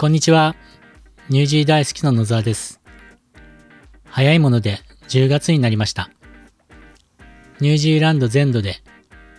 [0.00, 0.54] こんにちは。
[1.28, 2.80] ニュージー大好きの野沢です。
[4.04, 4.78] 早いもので
[5.08, 6.08] 10月になりました。
[7.58, 8.76] ニュージーランド全土で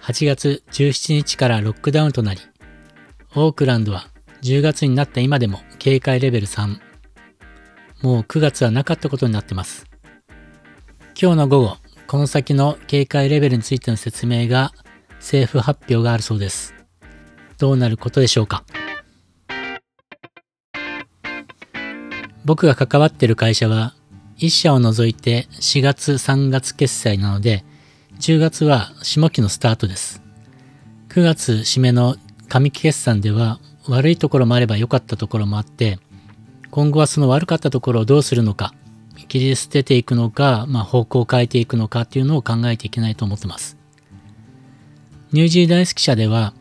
[0.02, 2.42] 8月17日からロックダウンとなり、
[3.38, 4.10] オークランドは
[4.42, 6.78] 10月になった今でも警戒レベル3。
[8.02, 9.86] もう9月はなかったことになってます。
[11.18, 14.74] 今日の午後、この先の警戒レベルについての説明が
[15.20, 16.74] 政府発表があるそうです。
[17.58, 18.66] どうなることでしょうか
[22.50, 23.94] 僕が関わってる会社は
[24.40, 27.64] 1社を除いて4月3月決済なので
[28.20, 30.24] 10月は下期のスタートです。
[31.10, 32.16] 9月締めの
[32.48, 36.00] 上期決算では悪いところもあれば良かったところもあって
[36.72, 38.74] 今後はその悪かったところをどうするのか
[39.28, 43.78] 切り捨てていくのか、まあ、方向を変えていくのかっていうのを考えていけないと思ってます。
[45.34, 46.56] ニュージー大好き社では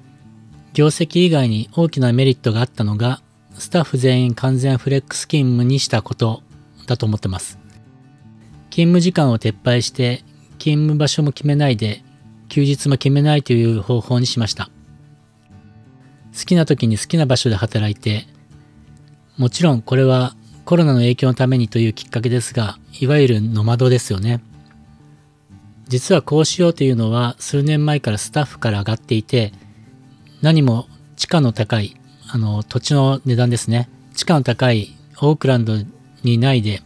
[0.74, 3.22] 業績以外に大きなメリットがあったのが
[3.58, 6.42] スタッフ全員完全フレックス勤務にしたこと
[6.86, 7.58] だと思ってます。
[8.70, 10.24] 勤務時間を撤廃して
[10.58, 12.02] 勤務場所も決めないで
[12.48, 14.70] 休日も決めないという方法にしました。
[16.38, 18.26] 好きな時に好きな場所で働いて
[19.36, 24.40] もちろんこれはコロナの影響のためにというきっかけですがいわゆるノマドですよね。
[25.88, 29.52] 実はこうしようというのは数年前からスタッフから上がっていて
[30.42, 31.97] 何も地価の高い
[32.28, 35.74] あの土地の値段ですね地価の高いオークランド
[36.22, 36.82] にないで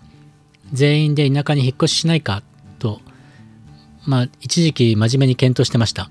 [0.72, 2.42] 全員で田舎に引っ越ししないか
[2.78, 3.00] と
[4.06, 6.10] まあ一時期真面目に検討してました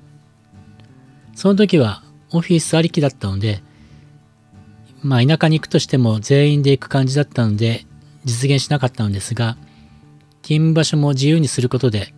[1.35, 3.63] その時はオフィスありきだったので
[5.01, 7.85] まあ田舎に行くとしても全員で行く感じだったので
[8.25, 9.57] 実現しなかったのですが
[10.41, 12.13] 勤務場所も自由にすることで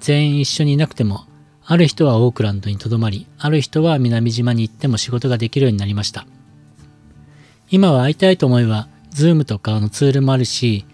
[0.00, 1.26] 全員一緒にいなくても
[1.68, 6.24] ある人はオークランドにとどまり、ある人は南島に行っても仕事ができるようになりました。
[7.70, 10.84] 今は会いたいと思えば、Zoom とかのツールもあるし、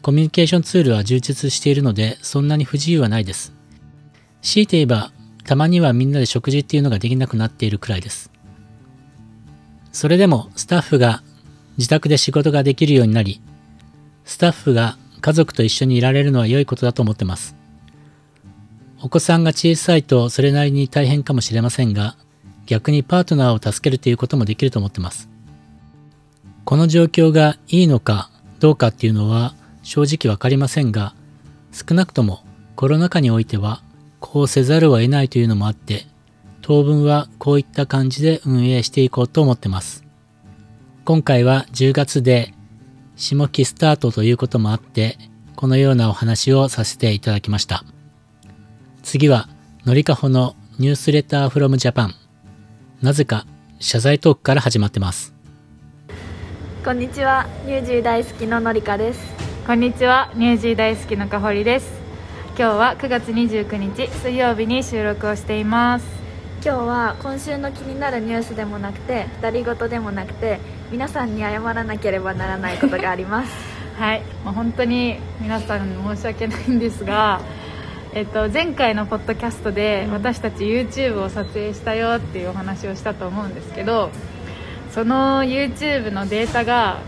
[0.00, 3.52] コミュニケーションツールは充実しているので、そんなに不自由はないです。
[4.40, 5.12] 強いて言えば、
[5.44, 8.30] たまにはみんなで食事っていうのができなくなっているくらいです。
[9.92, 11.22] それでも、スタッフが
[11.76, 13.40] 自宅で仕事ができるようになり、
[14.24, 17.56] スタッフが家族と一緒にいられるのは良いことだと思ってます。
[19.02, 22.16] お子さんが小さいとそれなりに大変かもしれませんが、
[22.66, 25.31] 逆にパートナーを助けるということもできると思ってます。
[26.64, 28.30] この状況がいいのか
[28.60, 31.14] どうかっていうのは正直わかりませんが、
[31.72, 32.44] 少なくとも
[32.76, 33.82] コロナ禍においては
[34.20, 36.06] こうせざるを得ないというのもあって、
[36.60, 40.04] 当分はこういった感じで運営していこうと思ってます。
[41.04, 42.54] 今回は10月で
[43.16, 45.18] 下期スタートということもあって、
[45.56, 47.84] このようなお話をさせていただきました。
[49.02, 49.48] 次は、
[49.84, 52.14] のりかほのニュースレターフロムジャパン。
[53.00, 53.46] なぜか、
[53.80, 55.34] 謝罪トークから始まってます。
[56.84, 59.20] こんにちは、ニュージー大好きののりかです。
[59.64, 61.88] こんにちは、ニュージー大好きのかほりです。
[62.58, 66.06] 今日は9月29日水曜日に収録をしています。
[66.60, 70.58] 今日は今週の気になるニュースでもなくて、二人ごとでもなくて、
[70.90, 73.52] 皆さんに謝らなければならないことがあります。
[73.96, 77.42] はい、もう本当に皆さん申し訳ないんですが、
[78.12, 84.10] えっと、前回のポッドキャストでうん私たち YouTube を撮影したよっていうお話をしたと思うんですけど
[84.92, 87.00] その YouTube のデータが、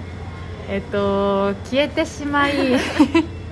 [0.69, 2.53] えっと、消えてしまい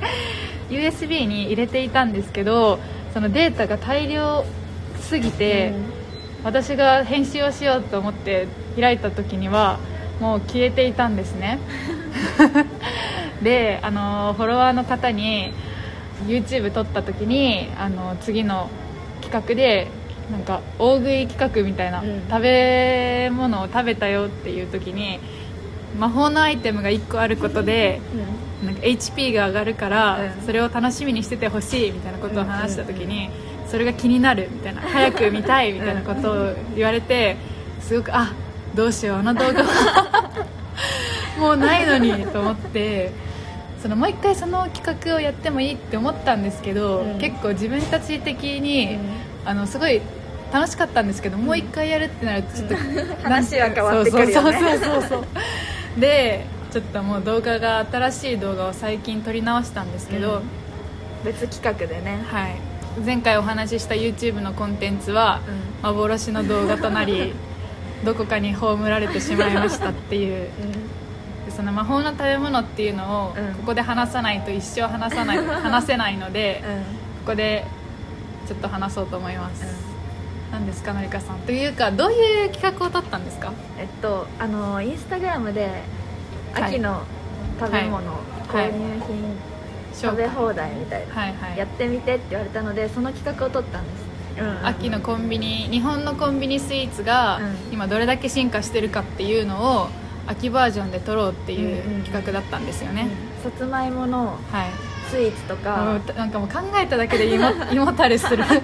[0.70, 2.78] USB に入れていたんですけど
[3.12, 4.44] そのデータが大量
[5.00, 5.74] すぎて、
[6.44, 9.78] 私が編集をしようと思って開いた時には
[10.18, 11.58] もう消えていたんですね。
[13.42, 15.52] であのフォロワーの方に
[16.26, 18.70] YouTube 撮った時にあの次の
[19.20, 19.88] 企画で
[20.30, 22.22] なんか大食い企画みたいな、うん。
[22.28, 25.20] 食べ物を食べたよっていう時に
[25.98, 28.00] 魔法のアイテムが1個あることで
[28.64, 30.46] なんか HP が上がるから、うん。
[30.46, 33.30] それを楽しみにしててほしいみたいなことを話した時に、
[33.68, 37.36] それが気になるみたいな早く見たいみたいなことを言われて
[37.80, 38.32] すごくあ
[38.74, 40.46] どうしようあの動画は。
[41.40, 43.10] もうないのにと思って
[43.82, 47.18] そのもう一回その企画をやってもいいって思ったんですけど、うん。
[47.18, 48.98] 結構自分たち的に、
[49.44, 50.00] あのすごい
[50.52, 52.74] 楽しかったんですけど、もう一回やるってなるとちょっと、
[53.24, 54.34] 話は変わってくるよね。
[54.34, 55.08] そうそうそうそう。
[55.08, 60.42] そうでちょっともう動画が新しい動画を最近撮り直したんですけど、うん。
[61.24, 62.22] 別企画でね。
[62.30, 62.56] はい、
[63.04, 65.40] 前回お話しした YouTube のコンテンツは
[65.82, 67.34] 幻の動画となり
[68.04, 70.48] どこかに葬られてしまいましたっていう。
[71.46, 73.54] でその魔法の食べ物っていうのをうん。
[73.54, 76.62] ここで話さないと一生話さない 話せないので。
[77.24, 77.64] ここで
[78.46, 79.64] ちょっと話そうと思います、
[80.50, 81.38] 何ですかのりかさん。
[81.40, 83.52] というかどういう企画を撮ったんですか？
[83.78, 85.82] えっとあのインスタグラムで
[86.54, 86.62] はい。
[86.64, 87.02] 秋の
[87.58, 88.70] 食べ物、はい。
[88.70, 89.36] 購入品、
[89.94, 91.34] 食べ放題みたいな、はい。
[91.34, 91.58] はい。
[91.58, 94.46] やってみてって言われたのでその企画を取ったんです、うん。
[94.46, 94.56] うん。
[94.58, 97.72] うん秋のコンビニ日本のコンビニスイーツがうん。
[97.72, 99.88] 今どれだけ進化してるかっていうのを
[100.26, 103.08] 秋バージョンで撮ろうっていううんうん企画だったんですよね、
[103.42, 108.62] さつまいものはいスイーツともかうなんかもう考えただけで胃も胃もたれする、はい、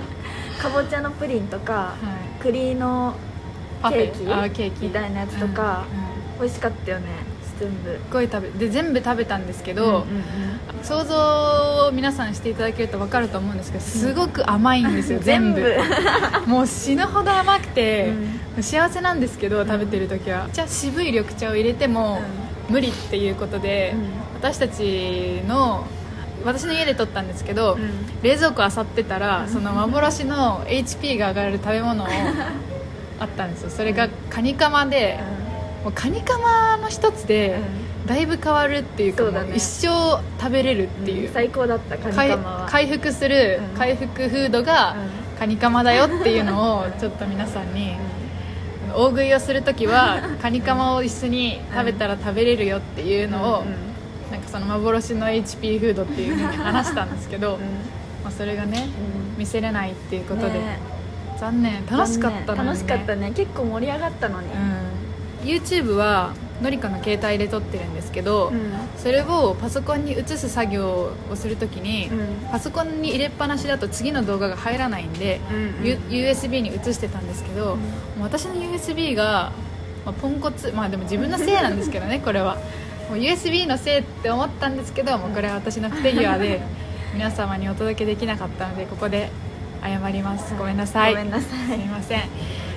[0.59, 1.95] かぼちゃのプリンとか
[2.41, 3.15] 栗の
[3.83, 4.11] パフェ。
[4.11, 4.87] ケーキあケーキ。
[4.87, 6.05] みたいなやつとかうんう
[6.37, 6.41] ん。
[6.41, 7.06] 美味しかったよね
[7.61, 10.05] 全部すごい食べで全部食べたんですけど、うんうん
[10.81, 15.77] 想像を皆さんしていただけると分かると思うんですけどすごく甘いんですよ、 全部。
[16.47, 18.12] もう死ぬほど甘くて、
[18.61, 22.21] 幸せなんですけど食べてる時は、じゃあ渋い緑茶を入れても
[22.69, 24.09] 無理っていうことで、うん。
[24.41, 25.85] 私たちの
[26.44, 27.90] 私の家で撮ったんですけど、うん。
[28.23, 32.06] 冷蔵庫あさってたらその幻の HP が上がる食べ物を
[33.20, 33.70] あったんですよ。
[33.70, 35.19] それがカニカマで、
[35.85, 37.61] もうカニカマの一つで
[38.06, 39.52] だいぶ変わるっていうかね。
[39.55, 39.88] 一生
[40.40, 42.67] 食べれるっていう、最高だったカニ回カマは。
[42.69, 43.79] 回復する、うん。
[43.79, 44.96] 回復フードが
[45.38, 47.96] カニカマだよっていうのを ちょっと皆さんに
[48.94, 53.64] 大食いをする時は カニカマを一緒に食べたら食べれるよっていうのを、
[54.49, 57.59] その幻の HP フードっていうふうに話したんですけど、
[58.25, 58.89] まあ、それがね
[59.37, 60.79] 見せれないっていうことで、ね。
[61.39, 61.87] 残念。
[61.87, 63.31] 楽しかったの楽しかったね。
[63.31, 64.49] 結構盛り上がったのに。
[64.49, 68.73] うん、YouTube はのりかの携帯で撮ってるんですけど、うん。
[68.97, 72.50] それをパソコンに移す作業をするときに、うん。
[72.50, 75.99] パソコンに入れっぱなしだと次の動画が入らないんで、うんうん。
[76.09, 77.83] USB に移してたんですけど、も
[78.19, 79.53] う私の USB が、
[80.05, 80.73] まあ、ポンコツ。
[80.73, 82.59] まあでも自分のせいなんですけどねこれは
[83.08, 86.60] もう USB のせいって思ったんですけどもうこれは私の不手際で
[87.14, 89.31] 皆様にお届けできなかったのでここで
[89.82, 90.55] 謝ります。
[90.56, 91.12] ごめんなさい。
[91.12, 91.66] ごめんなさい。
[91.69, 92.22] すいません。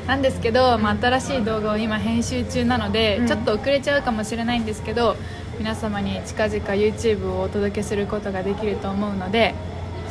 [0.07, 3.28] なんですけど、まあ、新しい動画を今編集中なので、うん。
[3.28, 5.16] ちょっと遅れちゃうかもしれないんですけど
[5.57, 9.54] 皆様に近々 YouTube をお届けすることができると思うので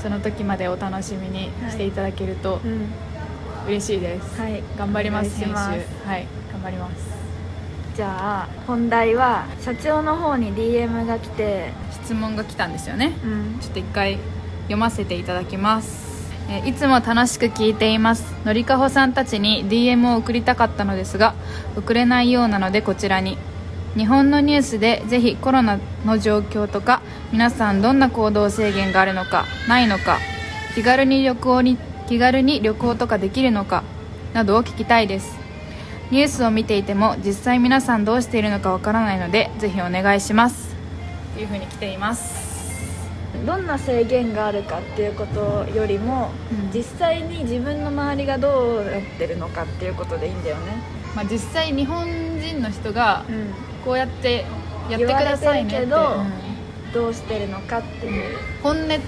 [0.03, 2.89] その時までお楽しみにしていただけるとうん。
[3.69, 4.63] 嬉しいです、はい。
[4.79, 5.39] 頑張ります。
[5.39, 5.55] 編集。
[5.55, 5.73] は
[6.19, 6.27] い。
[6.53, 7.20] 頑張ります
[7.95, 11.73] じゃあ本題は社長の方に DM が来て
[12.05, 13.13] 質問が来たんですよね。
[13.25, 13.59] うん。
[13.61, 14.19] ちょっと一回
[14.65, 18.35] 読ませていただきます、えーいつも楽しく聞いています。
[18.45, 21.35] のりかほさんたちに DM を送りたかったのですが
[21.77, 23.39] 送れないようなのでこちらに。
[23.97, 27.03] 日本のニュースでぜひコロナの状況とか
[27.33, 30.19] 皆さんどんな行動制限があるのかないのか
[30.77, 31.77] 気軽に旅行に
[32.09, 33.83] 気軽に旅行とかできるのか
[34.33, 35.40] などを聞きたいです
[36.11, 40.75] ニュースを見ていても実際皆さんどうしているのかわからないのでぜひお願いします。
[41.35, 42.51] というふうに来ています。
[43.47, 46.77] どんな制限があるかっていうことよりも、うん。
[46.77, 50.83] 実際に自分の周りがどうなってるのかっていうことでいいんだよね、
[51.15, 52.07] まあ、実際日本
[52.41, 53.55] 人の人がうん、
[53.85, 54.45] こうやって
[54.91, 55.87] やってくださいねって。
[56.93, 59.01] どうしてるのかっていう、本音建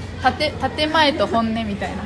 [0.77, 2.05] 建前と本音みたいな。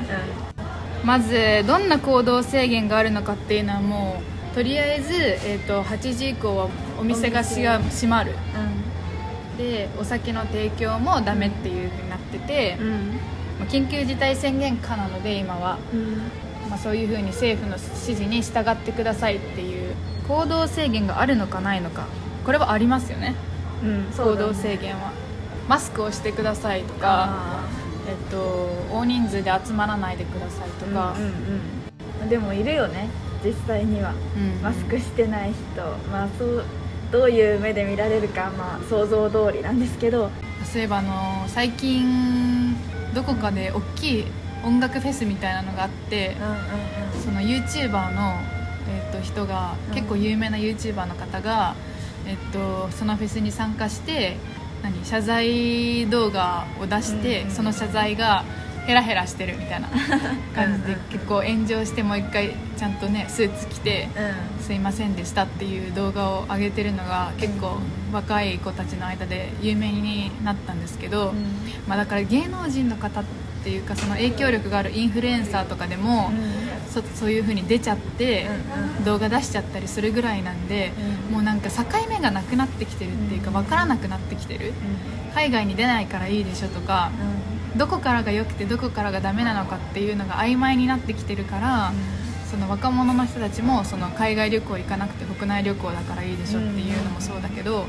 [1.05, 8.33] まずどんな行動制限があるのかっていうのはもうとりあえず、えー、と8時以降はお店がしが閉まる。
[9.59, 12.89] でお酒の提供もダメっていうふうになってて、うん。
[13.59, 16.71] まあ緊急事態宣言下なので今は、うん。
[16.71, 19.95] まあ、そういうふうに政府の指示に従ってくださいっていう
[20.27, 22.07] 行動制限があるのかないのか
[22.45, 23.35] これはありますよね。
[23.85, 25.13] うん行動制限は、
[25.69, 27.69] マスクをしてくださいとか、あ
[28.09, 28.39] えっと、
[28.91, 31.33] 大人数で集まらないでくださいとーか、うんうん
[32.23, 32.29] うん。
[32.31, 33.11] でもいるよね
[33.47, 34.13] 実際には。
[34.37, 36.65] うんマスクしてない人、まあそう
[37.13, 40.31] どういう目で見られるかまあ想像通りなんですけど。
[40.65, 42.75] そういえばあの最近
[43.15, 44.25] どこかで大きい
[44.65, 48.35] 音楽フェスみたいなのがあってうんうんその YouTuber の、
[48.89, 49.95] えっと人がうん。
[49.95, 51.77] 結構有名な YouTuber の方が、
[52.27, 54.37] えっとそのフェスに参加して
[54.83, 58.45] 何謝罪動画を出して、その謝罪が
[58.87, 59.89] ヘラヘラしてるみたいな
[60.55, 67.79] 感じで結構炎上してもう一回ちゃんとねスーツ着てうんすいませんでしたっていう動画を上げてるのが結構
[68.13, 71.47] 若い子たちの間で有名になったんですけど、うん。
[71.87, 73.25] まあ、だから芸能人の方っ
[73.63, 76.31] ていうかその影響力があるインフルエンサーとかでも、
[76.91, 80.93] そそういう風に出ちゃって、うん動画出しちゃったりするぐらいなんで、
[81.29, 81.35] うん。
[81.35, 83.55] もうなんか境目がなくなってきてるっていうかうん。
[83.55, 84.73] 分からなくなってきてる。
[85.35, 87.11] 海外に出ないからいいでしょとか
[87.77, 91.93] どこからが良くてどこからがダメなのかっていうのが曖昧になってきてるから、
[92.51, 97.87] その若者の人たちもその海外旅行行かなくて国内旅行だからいいでしょっていうのもそうだけど、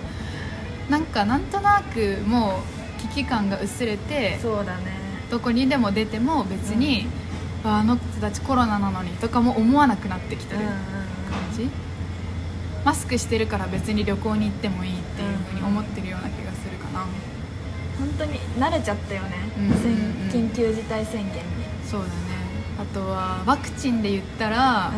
[0.90, 2.62] なんかなんとなくも
[2.98, 4.98] う危機感が薄れてそうだね。
[5.30, 7.08] どこにでも出ても別に、
[7.64, 10.74] ああの人たちコロナなのにとかも思わなくなってきてる感
[11.54, 11.70] じ、
[12.86, 16.37] マスクしてるから別に旅行に行ってもいいっていうふうに思ってるような気がするかな、
[18.00, 19.78] 本当に慣れちゃったよね、うんうんうん。
[20.30, 21.42] 緊急事態宣言に、
[21.86, 22.12] そうだね。
[22.80, 24.92] あとはワクチンで言ったら、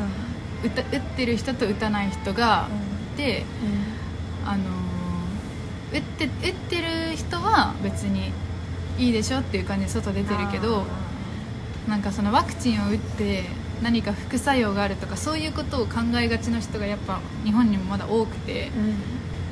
[0.63, 2.67] 打た打ってる人と打たない人が
[3.15, 3.45] いて、
[4.45, 4.69] あのー
[5.91, 8.31] 打って打ってる人は別に
[8.99, 10.85] いいでしょっていう感じで外出てるけど
[11.87, 13.45] なんかそのワクチンを打って
[13.81, 18.93] 何か副作用があるとかそういうことを考えがちな人がやっぱ日本にもまだ多くてうんうん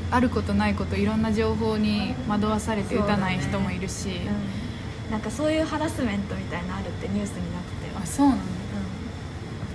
[0.10, 5.12] あることないこといろんな情報に惑わされて打たない人もいるし、うん。
[5.12, 8.38] なんかそういうハラスメントみたいなのあるってニュースになってたよあそうなん。
[8.38, 8.44] だ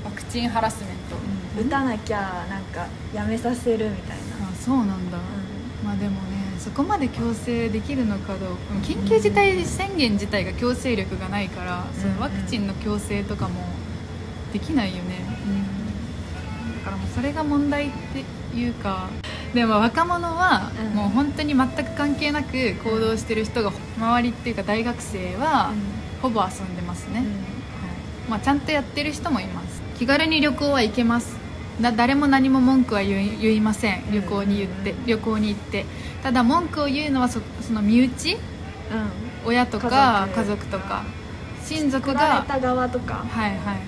[0.04, 1.16] ワクチンハラスメント、
[1.60, 1.66] うん。
[1.66, 5.18] 打たなきゃなんかやめさせるみたいな、あそうなんだ、
[5.84, 8.74] まあでもねそこまで強制できるのかどうか。
[8.82, 13.64] 緊急事態宣言自体が強制力がないから、そのワクチンの強制とかも
[14.52, 15.18] できないよね、
[16.78, 17.90] だからもうそれが問題っ
[18.52, 19.08] ていうか
[19.54, 20.96] でも若者はうん。
[20.96, 25.72] もう本当に全く関係なく行動してる人が周りっていうか大学生は
[26.22, 27.26] ほぼ遊んでますね、はい。
[28.30, 29.82] まあ、ちゃんとやってる人もいます。
[29.98, 31.36] 気軽に旅行は行けます。
[31.80, 34.12] だ誰も何も文句は言いません。
[34.12, 35.84] 旅行に言って、旅行に行って。
[36.22, 38.34] ただ文句を言うのはそその身内？
[38.34, 38.40] うん。
[39.44, 40.64] 親とか家族。
[40.66, 41.02] とか。
[41.64, 43.80] 親族がた側とか、はいはい。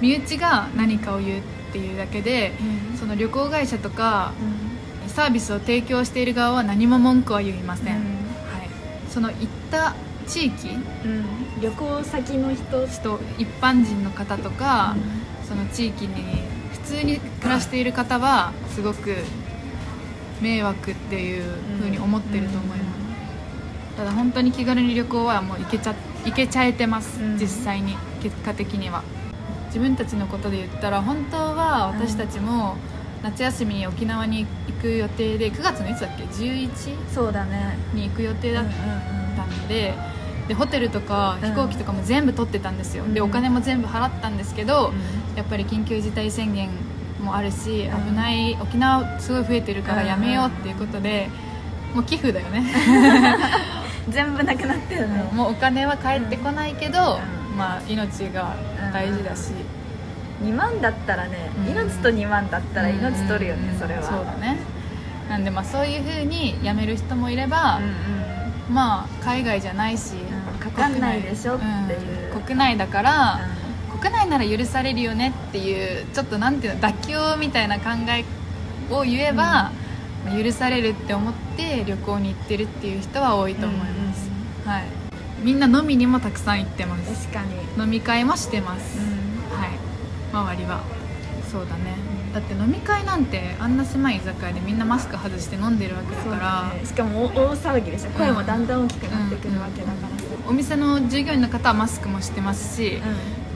[0.00, 2.52] 身内が何かを言うっていうだけで
[2.98, 4.32] その旅行会社とか
[5.16, 8.02] サービスを提供している側は何も文句は言いません、はい、
[9.08, 9.36] その行っ
[9.70, 9.94] た
[10.26, 11.24] 地域うん。
[11.62, 12.86] 旅行先の人。
[12.86, 14.94] 人一般人の方とか、
[15.48, 16.42] その地域に
[16.72, 19.16] 普通に暮らしている方はすごく
[20.42, 21.44] 迷惑っていう
[21.78, 22.84] 風に思ってると思いま
[23.94, 25.94] す、ただ本当に気軽に旅行はもう行けちゃ
[26.26, 27.38] 行けちゃえてます、うん。
[27.38, 29.02] 実際に結果的には。
[29.68, 32.76] 自分たちのことで言ったら本当は私たちも
[33.22, 36.68] 夏休みに沖縄に行く予定で9月のいつだっけ？11
[37.12, 37.76] そうだね。
[37.94, 38.70] に行く予定だっうん
[39.36, 39.94] たので
[40.48, 41.48] でホテルとかうん。
[41.50, 43.26] 飛行機とかも全部取ってたんですよ、でうん。
[43.26, 45.36] お金も全部払ったんですけど、うん。
[45.36, 46.70] やっぱり緊急事態宣言
[47.20, 48.06] もあるしうん。
[48.10, 51.28] 危ない沖縄すごい増えてるからうんやめようっていうことで
[51.94, 52.64] もう寄付だよね。
[54.08, 55.28] 全部なくなってるね。
[55.32, 57.18] もうお金は返ってこないけど、
[57.50, 57.56] うん。
[57.56, 58.54] まあ命が
[58.92, 59.50] 大事だし、
[60.42, 61.70] 2万だったらね、うん。
[61.70, 63.78] 命と2万だったら命取るよね、うん。
[63.78, 64.02] それは。
[64.02, 64.58] そうだね。
[65.28, 68.74] なんでまあそういうふうに辞める人もいれば、うんうん。
[68.74, 70.58] まあ海外じゃないし、うん。
[70.58, 71.64] かかんないでしょって
[71.94, 72.30] いう。
[72.30, 73.40] うん国内だから、
[73.98, 78.24] 国内なら許されるよねっていうちょっとなんていうの妥協みたいな考え
[78.94, 79.72] を言えば、
[80.30, 84.28] 許されるって思って旅行に行ってるっていう人は多いと思います、
[84.64, 84.84] はい、
[85.42, 87.28] みんな飲みにもたくさん行ってます。
[87.28, 87.42] 確か
[87.78, 88.98] に、飲み会もしてます、
[90.36, 90.80] 周りは。
[91.50, 91.96] そうだね。
[92.34, 96.68] だって飲み会なんてあんな狭い居酒屋でみんなマスク外して飲んでるわけだから。
[96.68, 96.84] だね。
[96.84, 100.08] しかも大大騒ぎでしょ声もだんだん大きくなってくるわけだから。
[100.08, 103.02] さ、お店の従業員の方はマスクもしてますし、う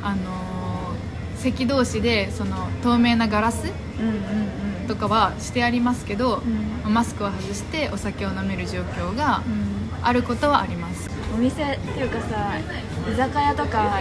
[0.02, 0.40] あのー
[1.36, 4.88] 席同士でその透明なガラスん、うんうんうん。
[4.88, 6.42] とかはしてありますけど、
[6.84, 6.92] うん。
[6.92, 9.80] マスクを外してお酒を飲める状況がうん。
[10.02, 12.58] あることはありますお店っていうかさ
[13.10, 13.98] 居酒屋とか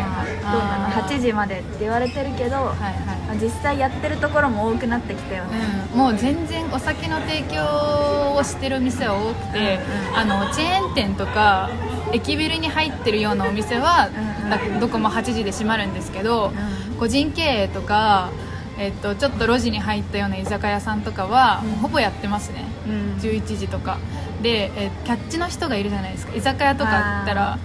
[0.52, 2.94] どうなのあー8時までって言われてるけど、はいはい。
[3.28, 5.60] まあ実際やってるところも多くなってきたよね、
[5.94, 9.80] うん、もう全然お酒の提供をしてるお店は多くて、
[10.12, 11.70] うんあのチェーン店とか
[12.12, 14.10] 駅ビルに入ってるようなお店は、
[14.44, 16.52] うんだどこも8時で閉まるんですけど、
[16.90, 16.96] うん。
[16.98, 18.32] 個人経営とか、
[18.80, 21.72] えっと、ちょっと路地に入ったような居酒屋さんとかは、うん。
[21.76, 22.66] ほぼやってますね。
[22.88, 23.20] うん。
[23.20, 24.00] 11時とか
[24.42, 26.36] で、えキャッチの人がいるじゃないですか。
[26.36, 27.60] 居酒屋とか行ったら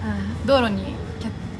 [0.45, 0.95] 道路に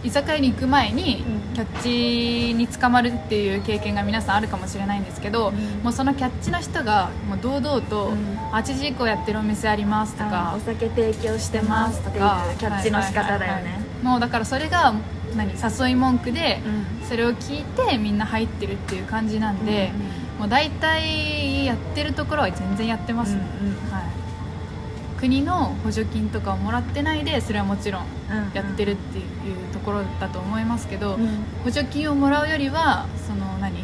[0.04, 1.56] 居酒屋に行く前にうん。
[1.56, 5.84] キャッチに捕まるっていう経験が皆さんあるかもしれないんですけど、うん。
[5.84, 12.24] もうそのキャッチの人がもう堂々とうん8時以降やってるお店ありますとあかーお酒提供してますっていう
[12.58, 13.40] キャッチの仕方だよね。
[13.40, 14.94] はいはいはいはいもうだからそれが
[15.36, 16.70] 何誘い文句でう
[17.04, 17.08] ん。
[17.08, 19.92] それを聞いてみんな入ってるっていう感じなんで、
[20.40, 23.92] もう大体やってるところは全然やってますね、うんうん。
[23.92, 24.04] はい、
[25.26, 29.26] 国の補助金とかをもらってないでそれはもちろんうんやってるっていう
[29.74, 31.28] ところだと思いますけど、うん。
[31.64, 33.80] 補助金をもらうよりはその何、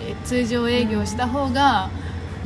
[0.00, 1.90] えー通常営業した方が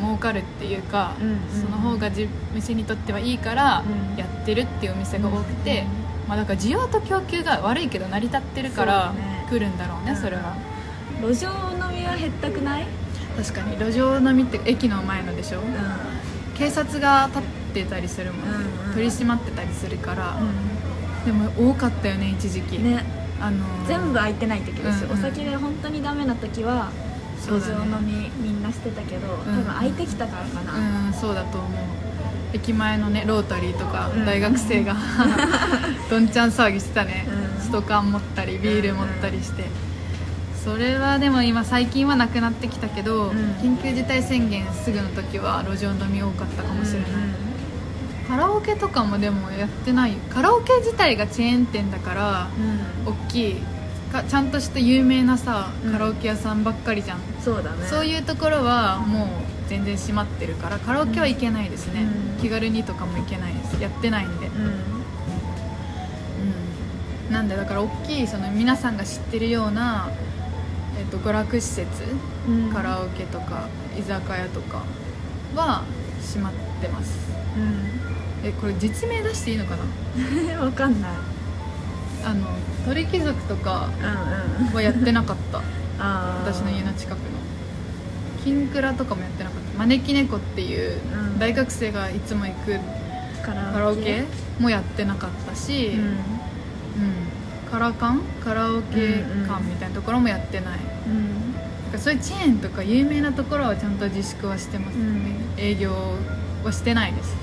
[0.01, 1.39] 儲かるっていうか、うんうん。
[1.63, 4.19] その方がじ店にとってはいいからうん。
[4.19, 9.13] やってるっていうお店が多くて、うんまあ、だから需要と供給が悪いけど成り立ってるから
[9.51, 10.17] 来るんだろうねうん。
[10.17, 10.57] それは。
[11.21, 12.87] 路上飲みは減ったくない？
[13.37, 13.79] 確かに。
[13.79, 15.61] 路上飲みって駅の前のでしょ、
[16.55, 18.59] 警察が立ってたりするもん、うんう
[18.91, 23.03] ん取り締まってたりするから、うでも多かったよね一時期、んね。
[23.41, 26.91] あのー全部空いてない時ですよ、うんうんお酒が本当にダメな時は
[27.47, 31.71] 路上飲みみんなしてたけど、多分空いてきたからかな、うんそうだと思う。
[32.55, 34.27] 駅前のねロータリーとかうん。
[34.27, 34.95] 大学生が
[36.11, 37.27] どんちゃん騒ぎしてたね、
[37.57, 37.63] うん。
[37.63, 39.65] ストカン持ったりビール持ったりして、
[40.63, 43.39] それはでも今最近はなくなってきたけど、うん。
[43.63, 46.92] 緊急事態宣言すぐの時は路上飲み多かったかもし
[48.63, 50.13] ケとかもでもやってない。
[50.31, 53.19] カラオケ自体がチェーン店だからうんうん。
[53.27, 53.57] 大きい。
[54.13, 55.93] かちゃんとした有名なさうん。
[55.93, 57.87] カラオケ屋さんばっかりじゃん、そうだね。
[57.87, 59.29] そういうところはもう
[59.69, 62.43] 全然閉まってるからカラオケは行けないですね、うん。
[62.43, 63.83] 気軽にとかも行けないです。
[63.83, 64.55] やってないんで、うん。
[67.29, 70.11] うん、なんでだから大きいその皆さんが知ってるような、
[70.99, 71.89] えっと娯楽施設
[72.49, 72.71] うん。
[72.71, 74.83] カラオケとか居酒屋とか
[75.55, 75.85] は
[76.21, 77.19] 閉まってます。
[77.57, 80.61] うんえこれ実名出していいのかな？
[80.65, 81.11] わかんない。
[82.25, 82.47] あの
[82.85, 83.89] 鳥貴族とか
[84.73, 85.61] はやってなかった。
[86.45, 87.25] 私の家の近くの。
[88.45, 89.79] 金倉とかもやってなかった。
[89.79, 90.99] 招き猫っていう
[91.33, 91.39] うん。
[91.39, 92.79] 大学生がいつも行く
[93.45, 94.25] カラオケ？
[94.59, 96.01] もやってなかったし、うん。
[96.01, 96.17] うん。
[97.71, 98.21] カラカン？
[98.45, 101.53] カラオケ館みたいなところもやってない、うん。
[101.85, 105.37] なんかそういうチェーンとか有名なところはちゃんと自粛はしてます、うん。
[105.57, 105.93] 営業
[106.65, 107.35] はしてないです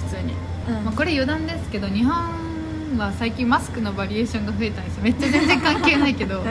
[0.78, 0.86] うん。
[0.86, 2.14] まあ、これ余談ですけど日本
[2.98, 5.04] は最近マスクのバリエーションが増えたんですよ。
[5.04, 6.48] めっちゃ全然関係ないけど、うん。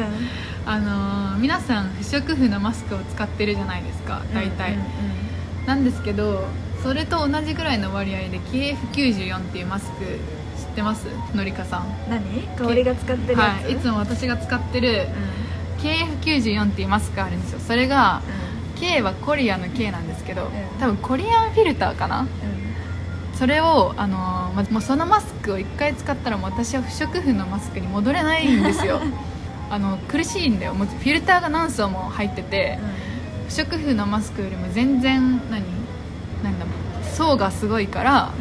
[0.67, 4.83] あのー皆さん不織布のマスクを使ってるじゃないですか大体、うん
[5.67, 6.45] なんですけど
[6.83, 10.05] それと同じぐらいの割合で KF94 っていうマスク
[10.57, 11.07] 知ってます？
[11.35, 11.87] のりかさん。
[12.09, 12.43] 何？
[12.57, 13.73] 香りが使ってるはい。
[13.73, 15.07] いつも私が使ってる
[15.79, 15.83] うん。
[15.85, 17.61] KF94 っていうマスクあるんですよ。
[17.61, 18.23] それが
[18.81, 20.51] K はコリアの K なんですけど、ん。
[20.81, 22.27] 多分コリアンフィルターかな？
[23.39, 29.01] それを、あのーまもうそのマスクを1回使ったらもう私は不織布のマスクに戻れないんですよ。
[29.71, 30.75] あの苦しいんだよ。
[30.75, 32.81] もうフィルターが何層も入ってて
[33.47, 35.63] 不織布のマスクよりも全然何？
[36.43, 36.67] なんだ
[37.15, 38.33] 層がすごいから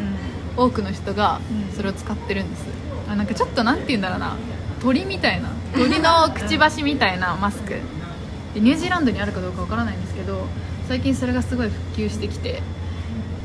[0.56, 1.76] 多くの人がうん。
[1.76, 2.64] それを使ってるんです。
[3.08, 4.34] あなんかちょっとなんて言うんだろうな。
[4.82, 5.48] 鳥みたいな。
[5.76, 7.80] 鳥のくちばしみたいなマスク。
[8.54, 10.46] でニュージーランドにあるかどうかわからないんですけど
[10.88, 12.62] 最近それがすごい普及してきて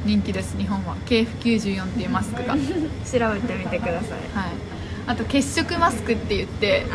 [0.05, 0.57] 人気です。
[0.57, 0.95] 日本は。
[1.05, 2.67] KF94 っていうマスクが、はい、調
[3.33, 4.19] べてみてください。
[5.05, 6.85] あと血色マスクって言って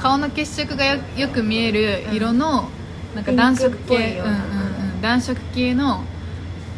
[0.00, 2.68] 顔の血色がよよく見える色の、
[3.14, 5.02] なんか暖色系うんうんうん。
[5.02, 6.04] 暖色系の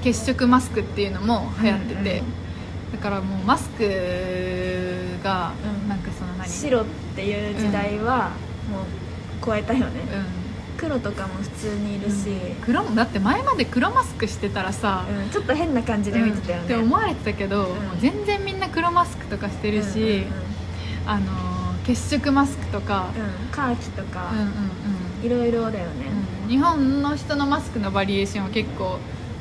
[0.02, 2.34] 血色マスクっていうのも流行ってて、うんうん
[2.92, 3.82] だからもうマスク
[5.24, 5.88] がうん。
[5.88, 6.48] なんかその何？
[6.48, 6.84] 白っ
[7.16, 8.30] ていう時代は
[8.70, 8.84] もう
[9.44, 10.43] 超えたよね、うん
[10.76, 17.68] 黒とかも普通にいるし、黒もだって前まで黒マスクしてたらさ、うんちょっと変な感じで見てたよね、うんって思われてたけど、
[18.00, 20.30] 全然みんな黒マスクとかしてるし、うんうんうん。
[21.06, 21.54] あのー
[21.86, 24.30] 血色マスクとか、うんカーキとか。
[24.32, 24.48] うんうんう
[25.22, 25.26] ん。
[25.26, 26.06] いろいろだよね、
[26.44, 26.48] うん。
[26.48, 28.98] 日本の人のマスクのバリエーションは結構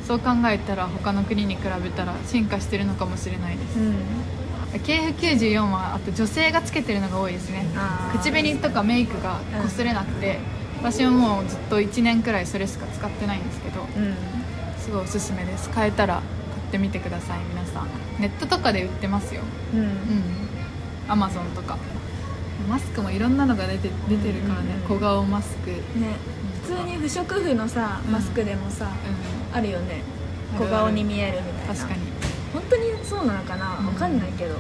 [0.07, 3.95] そう考えたら他の国に比べたら進化してるのかもしれないです、うん。
[4.73, 7.65] KF94 はあと女性がつけてるのが多いですね。
[8.13, 10.39] 口紅とかメイクが擦れなくて、
[10.83, 14.15] 私はもうずっと1年くらいそれしか使ってないんですけどうん。
[14.77, 15.69] すごいおすすめです。
[15.69, 17.87] 買えたら買ってみてください皆さん。
[18.19, 19.41] ネットとかで売ってますよ。
[19.73, 19.79] うん。
[19.79, 19.89] うん。
[21.07, 21.77] アマゾンとか。
[22.69, 26.17] マスクもいろんなのが出て出てるからね、小顔マスク、うん、ね。
[26.63, 28.11] 普通に不織布のさうん。
[28.11, 28.89] マスクでもさ、
[29.53, 30.01] あるよね。
[30.59, 31.73] 小顔に見えるみたいな。
[31.75, 32.01] 確かに。
[32.51, 34.55] 本当にそうなのかな、うんわかんないけど、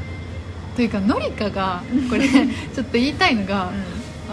[0.75, 2.27] というかノリカがこれ
[2.73, 3.71] ちょっと言いたいのが、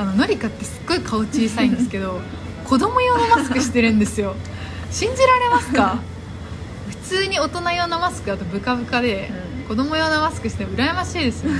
[0.00, 2.20] あのノリカってすっごい顔小さいんですけど
[2.64, 4.34] 子供用のマスクしてるんですよ。
[4.90, 5.98] 信じられますか？
[6.88, 9.68] 普通に大人用のマスクだとブカブカで、うん。
[9.68, 11.50] 子供用のマスクして羨ましいですよ。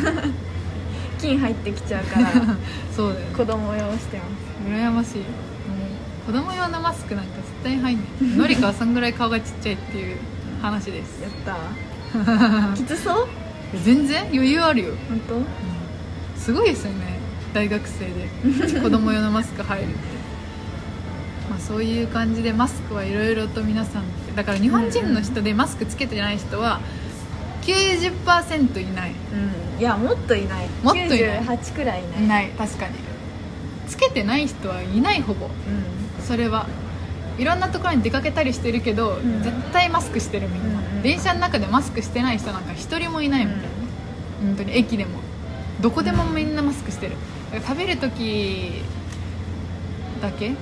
[1.20, 2.30] 金入ってきちゃうから
[2.96, 3.34] そうだよね。
[3.36, 5.18] 子供用してま羨ましい。
[5.18, 8.38] もう子供用のマスクなんか絶対入んない。
[8.38, 10.16] ノリカはそんぐらい顔がちっちゃいっていう
[10.62, 11.18] 話です。
[11.18, 12.74] すやった。
[12.76, 13.28] きつそう？
[13.84, 14.22] 全然？
[14.32, 14.94] 余裕あるよ。
[15.08, 16.40] 本当？
[16.40, 17.19] すごいですよね
[17.52, 18.06] 大学生
[18.72, 19.96] で子供用のマスク入るって。
[21.50, 24.04] まあそういう感じでマスクはいろいろと皆さん
[24.36, 26.80] だから日本人の人でマスクつけてない人は
[27.62, 29.10] 90%いない。
[29.10, 29.80] うん。
[29.80, 30.68] いやもっといない。
[30.82, 31.18] もっといない。
[31.40, 32.24] 98くらいいない。
[32.24, 32.50] いない。
[32.50, 32.94] 確かに。
[33.88, 35.46] つけてない人はいないほぼ。
[35.46, 35.48] う
[36.22, 36.66] それは。
[37.38, 39.42] いろんなところに出かけたりしてるけど、ん。
[39.42, 43.54] 絶対マスクしてるみんな、うんうん電車の中でマスクしてない人なんか一人もいないもん、
[44.42, 44.76] 本当に。
[44.76, 45.20] 駅でも。
[45.80, 47.12] どこでもみんなマスクしてる。
[47.12, 48.82] だから食べる時
[50.22, 50.50] だけ？
[50.50, 50.56] ん。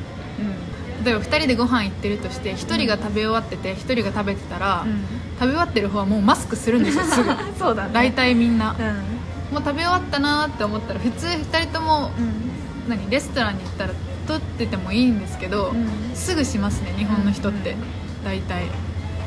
[1.05, 5.05] 例えば2人でご飯行ってるとして1人が食べ終わってて1人が食べてたら、うん。
[5.39, 7.31] 食べ終わってる方はもうマスクするんですよすぐ。
[7.59, 7.91] そうだね。
[7.93, 9.55] 大体みんな、うん。
[9.55, 12.91] もう食べ終わったなーって思ったら普通2人ともうん。
[12.91, 13.91] 何レストランに行ったら
[14.27, 15.89] 取っててもいいんですけど、うん。
[16.15, 17.79] すぐしますね日本の人って、うん
[18.25, 18.65] 大体。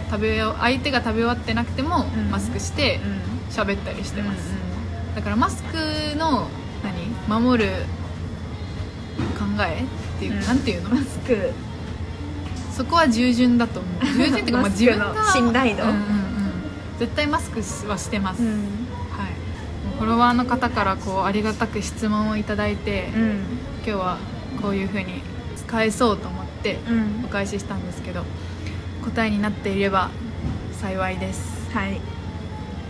[0.10, 2.32] 食べよ相手が食べ終わってなくても、うん。
[2.32, 3.22] マスクしてうん。
[3.52, 4.38] 喋ったりしてます、
[5.14, 6.48] うだからマスクの
[6.84, 7.42] 何？
[7.42, 7.72] 守る
[9.38, 9.84] 考え？
[9.84, 10.42] っていう、うん。
[10.42, 10.90] なんていうの？
[10.90, 11.52] んマスク。
[12.76, 14.06] そこは従順だと思う。
[14.18, 15.84] 従順っていうかまあ自分が信頼度。
[15.84, 16.02] うんうんうん。
[17.00, 18.50] 絶対マスクはしてます、うん。
[18.50, 18.60] はい。
[19.98, 23.40] フォロワーの方からこうありがたく質問をいただいて、うん。
[23.86, 24.18] 今日は
[24.62, 25.22] こういうふうに
[25.68, 27.26] 返そうと思ってうん。
[27.26, 28.24] お返ししたんですけど
[29.04, 30.10] 答えになっていれば
[30.80, 31.70] 幸いです。
[31.74, 32.00] はい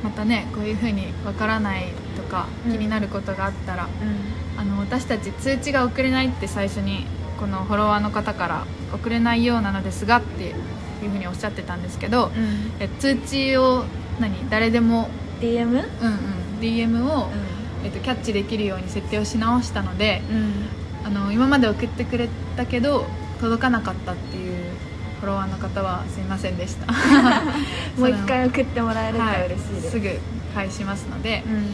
[0.04, 2.72] またねこういうふうにわからないとかうん。
[2.72, 4.60] 気になることがあったら、うん。
[4.60, 7.06] あの私たち通知が送れないって最初に
[7.40, 10.52] このフォロワーの方から送れないようなのですがってい
[11.08, 12.72] うふうにおっしゃってたんですけど、うん。
[12.80, 13.86] え通知を
[14.20, 15.10] 何誰でも、
[15.40, 15.68] DM?
[15.68, 15.86] うんうん、
[16.60, 17.30] DM を、
[17.84, 20.82] えっと、キャッチできるように設定をし直したのでうん。
[21.04, 23.06] あの今まで送ってくれたけど
[23.40, 24.61] 届かなかったっていう
[25.22, 26.92] フォロワーの方はすいませんでした。
[27.96, 30.20] もう一回送ってもらえるとはい嬉しいです、すぐ
[30.56, 31.66] 返しますので、うん。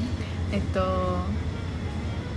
[0.52, 1.26] えっと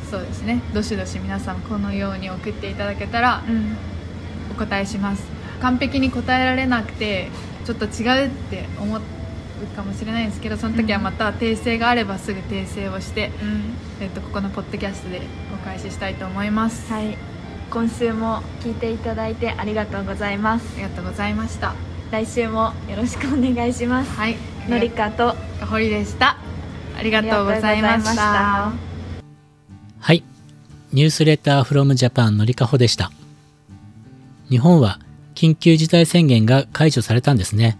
[0.08, 0.60] そうですね。
[0.72, 3.76] どしどし皆さんこのように送っていただけたらうん。
[4.52, 5.24] お答えします。
[5.60, 7.28] 完璧に答えられなくて
[7.64, 9.00] ちょっと違うって思う
[9.76, 13.62] かもしれないんですけどその時はまた訂正があればすぐ訂正をして、うん。
[14.00, 17.29] えっと、ここのポッドキャストでお返ししたいと思います、はい
[17.70, 21.74] 今週も聞いていただいてありがとうございますありがとうございました
[22.10, 24.36] 来週もよろしくお願いしますはい
[24.68, 26.36] のりかとかほりでした
[26.98, 28.90] ありがとうございまししたた
[30.00, 30.24] はい。
[30.92, 33.12] ニュースレターフロムジャパンのりかほでした。
[34.48, 34.98] 日本は
[35.34, 37.78] 緊急事態宣言が解除されたんですね。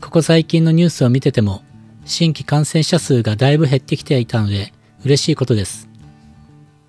[0.00, 1.62] ここ最近のニュースを見てても、
[2.04, 4.72] 新規感染者数がだいぶ減ってきていたので、
[5.04, 5.88] 嬉しいことです。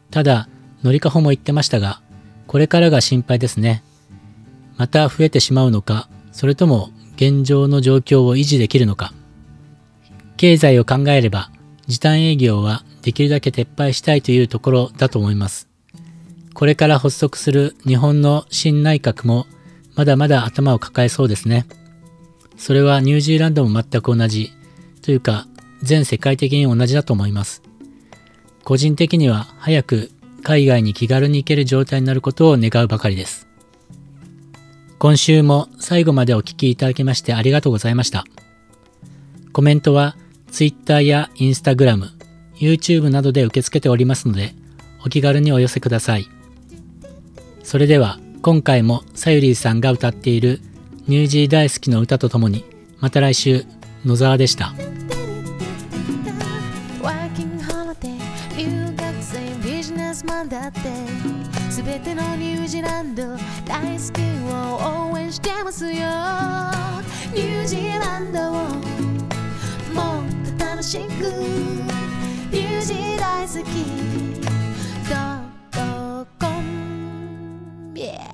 [0.10, 0.50] ただ、
[0.84, 2.02] のりかほも言ってましたが、
[2.48, 3.84] これからが心配ですね。
[4.78, 9.14] また増えてしまうのか、それとも現状の状況を維持できるのか。
[10.38, 11.52] 経済を考えれば、
[11.88, 15.68] 時短営業はできるだけ撤廃したいというところだと思います。
[16.54, 19.46] これから発足する日本の新内閣も
[19.96, 21.66] まだまだ頭を抱えそうですね。
[22.58, 24.52] それはニュージーランドも全く同じ
[25.02, 25.48] というか
[25.82, 27.64] 全世界的に同じだと思います。
[28.64, 30.12] 個人的には早く
[30.44, 33.48] 海外に気軽に行ける状態になることを願うばかりです。
[35.00, 38.26] 今週も最後までお聞きいただきましてありがとうございました。
[39.52, 40.16] コメントは
[40.52, 42.10] Twitter や Instagram、
[42.56, 44.54] YouTube などで受け付けておりますので、
[45.04, 46.28] お気軽にお寄せください。
[47.64, 50.62] それでは、今回もさゆりーさんが歌っている
[51.08, 52.66] ニュージー大好きの歌とともに、
[53.00, 53.66] また来週、
[54.06, 54.74] 野沢でした。
[60.72, 63.24] っててのニュージーランド
[63.66, 64.22] 大好き
[64.54, 68.54] を応援してますよニュージーランドを
[69.94, 70.26] もっ
[70.58, 71.10] と楽しく
[72.52, 73.72] ニュージー大好き
[76.40, 78.31] .com、yeah.